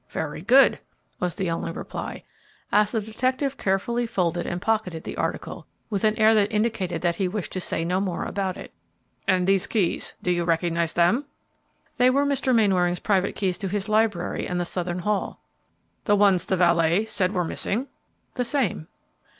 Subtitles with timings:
[0.09, 0.79] "Very good!"
[1.19, 2.23] was the only reply,
[2.71, 7.17] as the detective carefully folded and pocketed the article with an air that indicated that
[7.17, 8.71] he wished to say no more about it.
[9.27, 11.25] "And these keys, do you recognize them?"
[11.97, 12.51] "They were Mr.
[12.55, 15.39] Mainwaring's private keys to his library and the southern hall."
[16.05, 17.85] "The ones the valet said were missing?"
[18.33, 18.87] "The same."